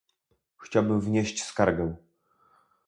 [0.57, 1.95] Chciałbym wnieść skargę